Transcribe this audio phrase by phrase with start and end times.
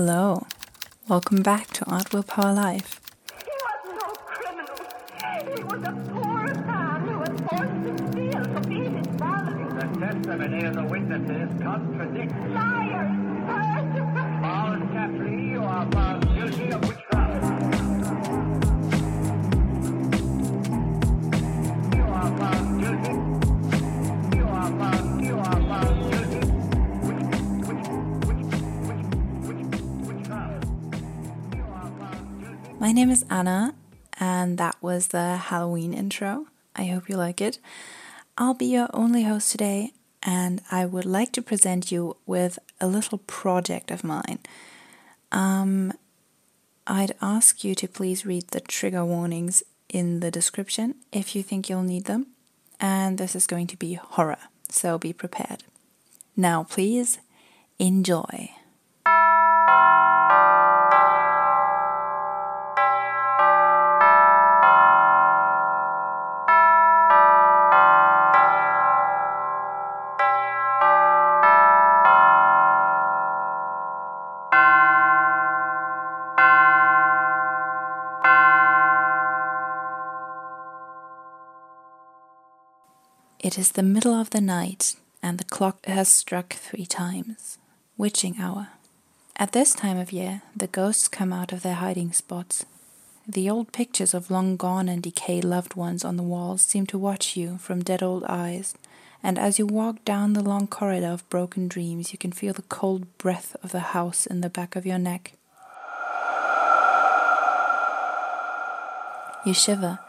[0.00, 0.46] Hello.
[1.08, 3.00] Welcome back to Art Will Power Life.
[3.36, 4.76] He was no criminal.
[5.56, 9.64] He was a poor man who was forced to steal to feed his family.
[9.74, 12.32] The testimony of the witnesses contradicts.
[12.54, 13.10] Liars!
[13.50, 14.44] Murderers!
[14.44, 17.17] All Catley, you are found guilty of witchcraft.
[32.88, 33.74] My name is Anna,
[34.18, 36.46] and that was the Halloween intro.
[36.74, 37.58] I hope you like it.
[38.38, 39.92] I'll be your only host today,
[40.22, 44.38] and I would like to present you with a little project of mine.
[45.30, 45.92] Um,
[46.86, 51.68] I'd ask you to please read the trigger warnings in the description if you think
[51.68, 52.28] you'll need them.
[52.80, 54.38] And this is going to be horror,
[54.70, 55.62] so be prepared.
[56.38, 57.18] Now, please
[57.78, 58.52] enjoy.
[83.40, 87.56] It is the middle of the night, and the clock has struck three times.
[87.96, 88.70] Witching hour.
[89.36, 92.66] At this time of year, the ghosts come out of their hiding spots.
[93.28, 96.98] The old pictures of long gone and decayed loved ones on the walls seem to
[96.98, 98.74] watch you from dead old eyes,
[99.22, 102.62] and as you walk down the long corridor of broken dreams, you can feel the
[102.62, 105.34] cold breath of the house in the back of your neck.
[109.46, 110.00] You shiver.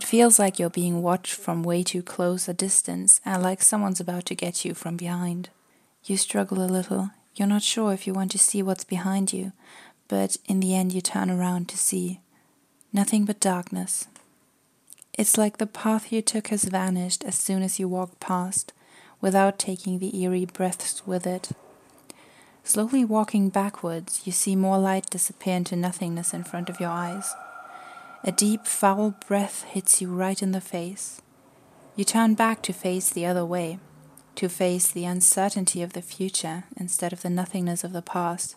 [0.00, 4.00] It feels like you're being watched from way too close a distance and like someone's
[4.00, 5.50] about to get you from behind.
[6.06, 7.10] You struggle a little.
[7.34, 9.52] You're not sure if you want to see what's behind you,
[10.08, 12.20] but in the end you turn around to see
[12.94, 14.06] nothing but darkness.
[15.18, 18.72] It's like the path you took has vanished as soon as you walked past,
[19.20, 21.50] without taking the eerie breaths with it.
[22.64, 27.34] Slowly walking backwards, you see more light disappear into nothingness in front of your eyes.
[28.22, 31.22] A deep, foul breath hits you right in the face.
[31.96, 33.78] You turn back to face the other way,
[34.34, 38.56] to face the uncertainty of the future instead of the nothingness of the past,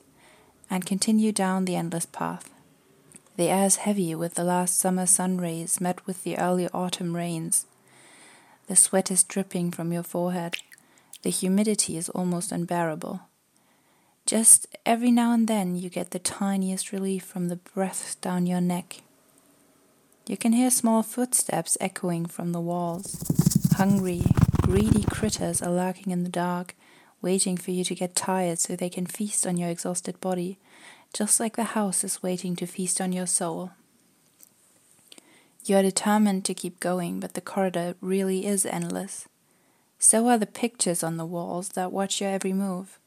[0.69, 2.49] and continue down the endless path.
[3.37, 7.15] The air is heavy with the last summer sun rays met with the early autumn
[7.15, 7.65] rains.
[8.67, 10.57] The sweat is dripping from your forehead.
[11.21, 13.21] The humidity is almost unbearable.
[14.25, 18.61] Just every now and then you get the tiniest relief from the breath down your
[18.61, 19.01] neck.
[20.25, 23.17] You can hear small footsteps echoing from the walls.
[23.75, 24.21] Hungry,
[24.61, 26.75] greedy critters are lurking in the dark,
[27.21, 30.57] waiting for you to get tired so they can feast on your exhausted body,
[31.11, 33.71] just like the house is waiting to feast on your soul.
[35.65, 39.27] You are determined to keep going, but the corridor really is endless.
[39.99, 42.97] So are the pictures on the walls that watch your every move.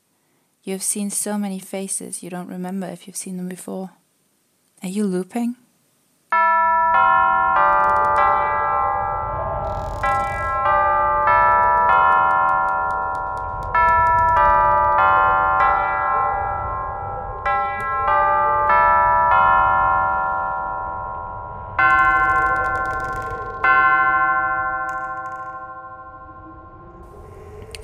[0.64, 3.92] You have seen so many faces you don't remember if you've seen them before.
[4.82, 5.56] Are you looping?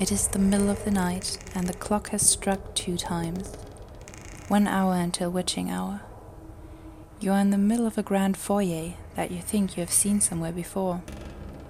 [0.03, 3.55] It is the middle of the night, and the clock has struck two times.
[4.49, 6.01] One hour until witching hour.
[7.21, 10.19] You are in the middle of a grand foyer that you think you have seen
[10.19, 11.01] somewhere before.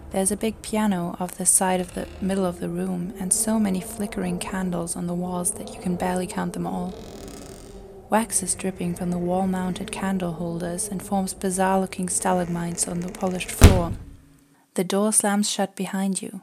[0.09, 3.59] There's a big piano off the side of the middle of the room, and so
[3.59, 6.91] many flickering candles on the walls that you can barely count them all.
[8.09, 13.01] Wax is dripping from the wall mounted candle holders and forms bizarre looking stalagmites on
[13.01, 13.93] the polished floor.
[14.73, 16.41] The door slams shut behind you.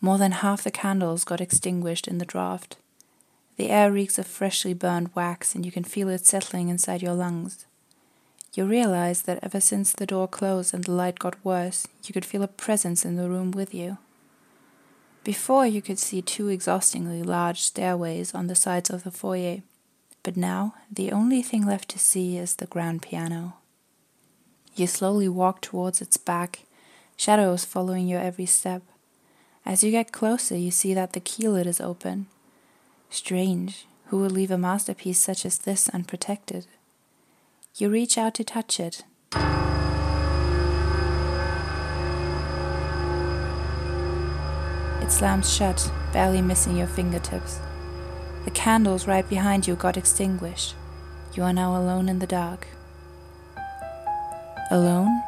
[0.00, 2.76] More than half the candles got extinguished in the draft.
[3.56, 7.14] The air reeks of freshly burned wax, and you can feel it settling inside your
[7.14, 7.64] lungs.
[8.54, 12.24] You realize that ever since the door closed and the light got worse, you could
[12.24, 13.98] feel a presence in the room with you.
[15.24, 19.62] Before, you could see two exhaustingly large stairways on the sides of the foyer,
[20.22, 23.54] but now the only thing left to see is the grand piano.
[24.74, 26.60] You slowly walk towards its back,
[27.16, 28.82] shadows following your every step.
[29.66, 32.28] As you get closer, you see that the key lid is open.
[33.10, 36.68] Strange, who would leave a masterpiece such as this unprotected?
[37.74, 39.02] You reach out to touch it.
[45.02, 47.58] It slams shut, barely missing your fingertips.
[48.44, 50.76] The candles right behind you got extinguished.
[51.34, 52.68] You are now alone in the dark.
[54.70, 55.25] Alone?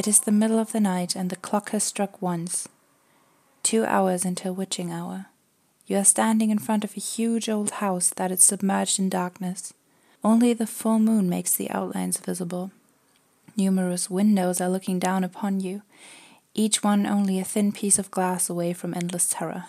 [0.00, 2.66] It is the middle of the night and the clock has struck once.
[3.62, 5.26] Two hours until witching hour.
[5.86, 9.74] You are standing in front of a huge old house that is submerged in darkness.
[10.24, 12.70] Only the full moon makes the outlines visible.
[13.58, 15.82] Numerous windows are looking down upon you,
[16.54, 19.66] each one only a thin piece of glass away from endless terror.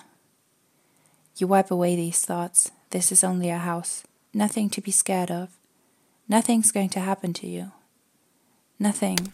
[1.36, 2.72] You wipe away these thoughts.
[2.92, 5.50] This is only a house, nothing to be scared of.
[6.30, 7.74] Nothing's going to happen to you.
[8.80, 9.33] Nothing.